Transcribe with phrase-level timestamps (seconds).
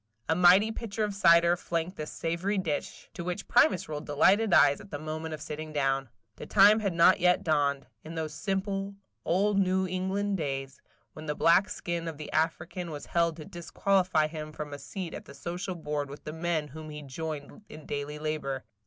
[0.27, 4.81] A mighty pitcher of cider flanked this savory dish, to which Primus rolled delighted eyes
[4.81, 6.09] at the moment of sitting down.
[6.37, 8.95] The time had not yet dawned, in those simple,
[9.25, 10.81] old New England days,
[11.13, 15.13] when the black skin of the African was held to disqualify him from a seat
[15.13, 18.63] at the social board with the men whom he joined in daily labor.